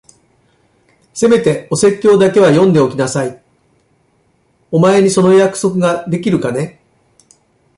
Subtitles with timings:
[1.13, 3.39] せめてお説教だけは読んでおきなさい。
[4.71, 6.81] お前にその約束ができるかね？